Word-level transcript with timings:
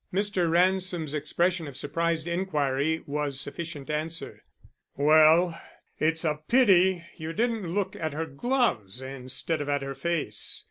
Mr. 0.11 0.49
Ransom's 0.49 1.13
expression 1.13 1.67
of 1.67 1.77
surprised 1.77 2.27
inquiry 2.27 3.03
was 3.05 3.39
sufficient 3.39 3.87
answer. 3.91 4.43
"Well, 4.97 5.61
it's 5.99 6.25
a 6.25 6.39
pity 6.47 7.03
you 7.17 7.33
didn't 7.33 7.71
look 7.71 7.95
at 7.95 8.13
her 8.13 8.25
gloves 8.25 8.99
instead 9.03 9.61
of 9.61 9.69
at 9.69 9.83
her 9.83 9.93
face. 9.93 10.59